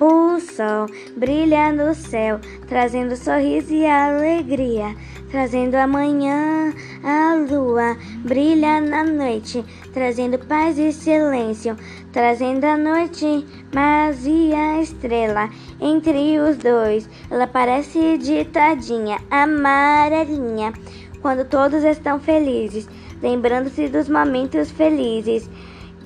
O 0.00 0.40
sol 0.40 0.86
brilha 1.16 1.72
no 1.72 1.94
céu, 1.94 2.40
trazendo 2.66 3.16
sorriso 3.16 3.72
e 3.72 3.86
alegria, 3.86 4.92
trazendo 5.30 5.76
a 5.76 5.86
manhã, 5.86 6.72
a 7.04 7.36
lua 7.36 7.96
brilha 8.24 8.80
na 8.80 9.04
noite, 9.04 9.64
trazendo 9.92 10.36
paz 10.46 10.78
e 10.78 10.92
silêncio, 10.92 11.76
trazendo 12.12 12.64
a 12.64 12.76
noite, 12.76 13.46
mas 13.72 14.26
e 14.26 14.52
a 14.52 14.80
estrela 14.82 15.48
entre 15.80 16.40
os 16.40 16.56
dois, 16.56 17.08
ela 17.30 17.46
parece 17.46 18.18
ditadinha, 18.18 19.18
amarelinha, 19.30 20.72
quando 21.22 21.44
todos 21.44 21.84
estão 21.84 22.18
felizes, 22.18 22.88
lembrando-se 23.22 23.88
dos 23.88 24.08
momentos 24.08 24.72
felizes, 24.72 25.48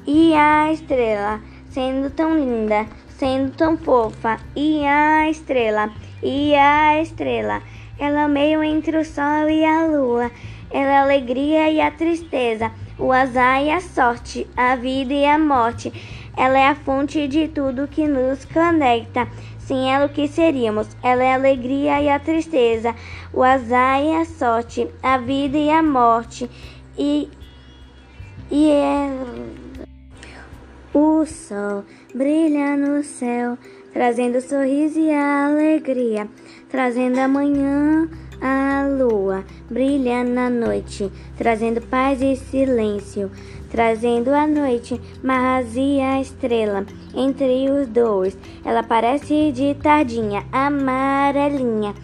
e 0.07 0.34
a 0.34 0.70
estrela 0.73 1.41
sendo 1.70 2.11
tão 2.11 2.39
linda 2.39 2.87
sendo 3.19 3.51
tão 3.53 3.77
fofa. 3.77 4.39
E 4.57 4.85
a 4.87 5.29
estrela, 5.29 5.91
e 6.23 6.55
a 6.55 7.03
estrela, 7.03 7.61
ela 7.99 8.29
meio 8.29 8.63
entre 8.63 8.97
o 8.97 9.05
sol 9.05 9.51
e 9.51 9.65
a 9.65 9.85
lua. 9.87 10.31
Ela 10.71 10.93
é 10.93 10.97
a 10.99 11.03
alegria 11.03 11.71
e 11.71 11.81
a 11.81 11.91
tristeza, 11.91 12.71
o 12.99 13.13
azar 13.13 13.63
e 13.63 13.71
a 13.71 13.81
sorte, 13.81 14.47
a 14.57 14.77
vida 14.77 15.13
e 15.13 15.27
a 15.27 15.39
morte. 15.39 15.93
Ela 16.37 16.59
é 16.59 16.69
a 16.69 16.75
fonte 16.75 17.27
de 17.27 17.49
tudo 17.49 17.89
que 17.89 18.07
nos 18.07 18.45
conecta. 18.45 19.27
Sem 19.59 19.93
ela, 19.93 20.07
o 20.07 20.09
que 20.09 20.29
seríamos? 20.29 20.89
Ela 21.03 21.25
é 21.25 21.33
a 21.33 21.35
alegria 21.35 22.01
e 22.01 22.09
a 22.09 22.19
tristeza, 22.19 22.95
o 23.33 23.43
azar 23.43 24.03
e 24.03 24.15
a 24.15 24.25
sorte, 24.25 24.89
a 25.03 25.19
vida 25.19 25.59
e 25.59 25.71
a 25.71 25.83
morte. 25.83 26.49
E 26.97 27.29
brilha 32.15 32.77
no 32.77 33.02
céu, 33.05 33.59
trazendo 33.93 34.41
sorriso 34.41 34.99
e 34.99 35.10
alegria, 35.10 36.27
trazendo 36.71 37.19
a 37.19 37.29
manhã, 37.29 38.09
a 38.41 38.87
lua 38.88 39.45
brilha 39.69 40.24
na 40.24 40.49
noite, 40.49 41.13
trazendo 41.37 41.82
paz 41.82 42.23
e 42.23 42.37
silêncio, 42.37 43.30
trazendo 43.71 44.30
a 44.30 44.47
noite, 44.47 44.99
e 45.77 46.01
a 46.01 46.21
estrela 46.21 46.87
entre 47.15 47.71
os 47.71 47.87
dois. 47.88 48.38
Ela 48.65 48.82
parece 48.82 49.52
de 49.52 49.75
tardinha, 49.75 50.47
amarelinha. 50.51 51.95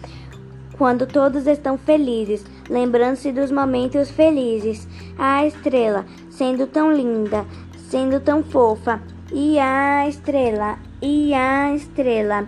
Quando 0.77 1.07
todos 1.07 1.47
estão 1.47 1.77
felizes, 1.77 2.45
lembrando-se 2.69 3.31
dos 3.31 3.49
momentos 3.49 4.11
felizes, 4.11 4.87
a 5.17 5.47
estrela 5.47 6.05
sendo 6.29 6.67
tão 6.67 6.91
linda, 6.91 7.45
sendo 7.89 8.19
tão 8.19 8.43
fofa. 8.43 9.14
E 9.37 9.59
a 9.59 10.07
estrela, 10.07 10.79
e 11.01 11.33
a 11.33 11.75
estrela, 11.75 12.47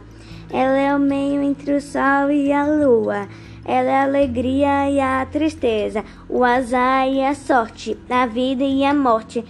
ela 0.50 0.78
é 0.78 0.96
o 0.96 1.00
meio 1.00 1.44
entre 1.44 1.74
o 1.74 1.82
sol 1.82 2.32
e 2.32 2.50
a 2.54 2.66
lua. 2.66 3.28
Ela 3.66 3.90
é 3.90 3.96
a 3.98 4.04
alegria 4.04 4.90
e 4.90 4.98
a 4.98 5.26
tristeza, 5.26 6.06
o 6.30 6.46
azar 6.46 7.06
e 7.10 7.22
a 7.22 7.36
sorte, 7.36 7.98
a 8.10 8.26
vida 8.26 8.64
e 8.64 8.86
a 8.86 8.94
morte. 8.94 9.44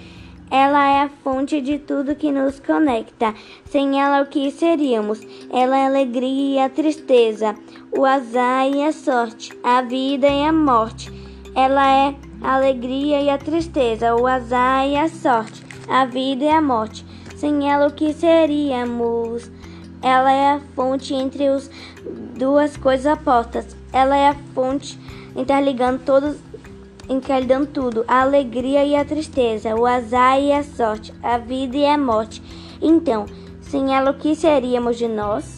Ela 0.49 0.89
é 0.89 1.01
a 1.03 1.09
fonte 1.09 1.61
de 1.61 1.77
tudo 1.77 2.15
que 2.15 2.31
nos 2.31 2.59
conecta. 2.59 3.35
Sem 3.65 4.01
ela, 4.01 4.23
o 4.23 4.25
que 4.25 4.49
seríamos? 4.49 5.21
Ela 5.53 5.77
é 5.77 5.83
a 5.83 5.89
alegria 5.89 6.55
e 6.55 6.59
a 6.59 6.69
tristeza, 6.69 7.53
o 7.95 8.03
azar 8.03 8.67
e 8.67 8.81
a 8.81 8.91
sorte, 8.91 9.55
a 9.63 9.83
vida 9.83 10.25
e 10.25 10.43
a 10.43 10.51
morte. 10.51 11.13
Ela 11.53 11.87
é 11.87 12.15
a 12.41 12.55
alegria 12.55 13.21
e 13.21 13.29
a 13.29 13.37
tristeza, 13.37 14.15
o 14.15 14.25
azar 14.25 14.87
e 14.87 14.97
a 14.97 15.07
sorte, 15.07 15.63
a 15.87 16.03
vida 16.03 16.43
e 16.43 16.49
a 16.49 16.59
morte. 16.59 17.05
Sem 17.37 17.71
ela, 17.71 17.87
o 17.87 17.91
que 17.91 18.13
seríamos? 18.13 19.51
Ela 20.01 20.31
é 20.31 20.51
a 20.53 20.59
fonte 20.75 21.13
entre 21.13 21.49
os 21.51 21.69
duas 22.35 22.75
coisas 22.75 23.13
opostas. 23.13 23.75
Ela 23.93 24.17
é 24.17 24.29
a 24.29 24.35
fonte 24.55 24.99
interligando 25.35 26.01
todos, 26.03 26.37
interligando 27.07 27.67
tudo, 27.67 28.03
a 28.07 28.21
alegria 28.21 28.83
e 28.83 28.95
a 28.95 29.05
tristeza, 29.05 29.75
o 29.75 29.85
azar 29.85 30.41
e 30.41 30.51
a 30.51 30.63
sorte, 30.63 31.13
a 31.21 31.37
vida 31.37 31.77
e 31.77 31.85
a 31.85 31.95
morte. 31.95 32.41
Então, 32.81 33.27
sem 33.61 33.95
ela, 33.95 34.09
o 34.09 34.15
que 34.15 34.35
seríamos 34.35 34.97
de 34.97 35.07
nós? 35.07 35.56